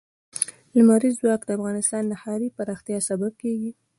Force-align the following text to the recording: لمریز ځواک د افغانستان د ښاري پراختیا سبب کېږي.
لمریز 0.77 1.15
ځواک 1.21 1.41
د 1.45 1.49
افغانستان 1.57 2.03
د 2.07 2.13
ښاري 2.21 2.47
پراختیا 2.57 2.97
سبب 3.09 3.31
کېږي. 3.41 3.71